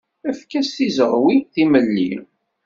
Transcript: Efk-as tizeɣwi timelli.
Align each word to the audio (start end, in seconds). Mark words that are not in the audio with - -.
Efk-as 0.29 0.69
tizeɣwi 0.75 1.37
timelli. 1.53 2.11